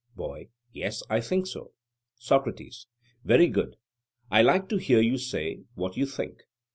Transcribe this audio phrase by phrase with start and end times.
[0.15, 1.73] BOY: Yes; I think so.
[2.15, 2.87] SOCRATES:
[3.23, 3.75] Very good;
[4.31, 6.41] I like to hear you say what you think.